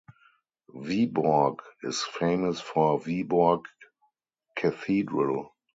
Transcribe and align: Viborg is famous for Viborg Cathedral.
Viborg 0.73 1.59
is 1.83 2.01
famous 2.01 2.59
for 2.59 2.99
Viborg 2.99 3.65
Cathedral. 4.55 5.51